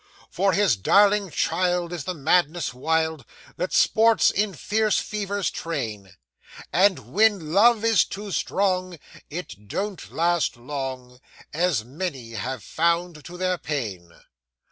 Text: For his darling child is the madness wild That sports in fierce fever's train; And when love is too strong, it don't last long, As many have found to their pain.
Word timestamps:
For 0.31 0.53
his 0.53 0.77
darling 0.77 1.29
child 1.29 1.93
is 1.93 2.05
the 2.05 2.15
madness 2.15 2.73
wild 2.73 3.23
That 3.57 3.71
sports 3.71 4.31
in 4.31 4.55
fierce 4.55 4.97
fever's 4.97 5.51
train; 5.51 6.15
And 6.73 7.13
when 7.13 7.53
love 7.53 7.85
is 7.85 8.03
too 8.03 8.31
strong, 8.31 8.97
it 9.29 9.67
don't 9.67 10.11
last 10.11 10.57
long, 10.57 11.19
As 11.53 11.85
many 11.85 12.31
have 12.31 12.63
found 12.63 13.23
to 13.25 13.37
their 13.37 13.59
pain. 13.59 14.11